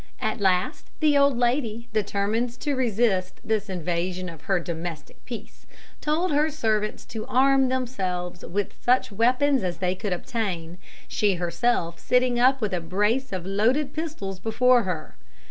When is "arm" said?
7.27-7.69